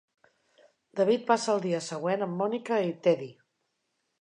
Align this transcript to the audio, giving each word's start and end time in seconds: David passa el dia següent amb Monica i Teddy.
David 0.99 1.27
passa 1.27 1.53
el 1.55 1.61
dia 1.67 1.81
següent 1.89 2.27
amb 2.27 2.41
Monica 2.41 2.81
i 2.89 2.91
Teddy. 3.09 3.29